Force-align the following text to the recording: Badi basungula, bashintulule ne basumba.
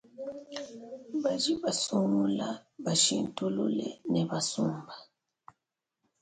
Badi 1.21 1.51
basungula, 1.63 2.47
bashintulule 2.83 3.87
ne 4.11 4.21
basumba. 4.29 4.93